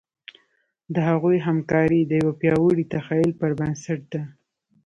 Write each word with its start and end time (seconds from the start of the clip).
د 0.93 0.95
هغوی 1.09 1.37
همکاري 1.47 2.01
د 2.05 2.11
یوه 2.21 2.33
پیاوړي 2.41 2.85
تخیل 2.95 3.31
پر 3.39 3.51
بنسټ 3.59 4.01
ده. 4.13 4.21